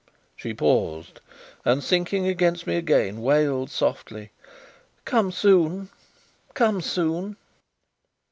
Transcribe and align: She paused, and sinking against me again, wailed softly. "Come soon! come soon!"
She 0.35 0.51
paused, 0.51 1.21
and 1.63 1.83
sinking 1.83 2.25
against 2.25 2.65
me 2.65 2.75
again, 2.75 3.21
wailed 3.21 3.69
softly. 3.69 4.31
"Come 5.05 5.31
soon! 5.31 5.89
come 6.55 6.81
soon!" 6.81 7.37